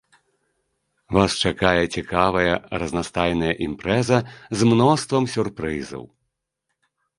Вас 1.17 1.31
чакае 1.49 1.83
цікавая 1.97 2.53
разнастайная 2.85 3.53
імпрэза 3.67 4.17
з 4.57 4.73
мноствам 4.73 5.23
сюрпрызаў. 5.37 6.03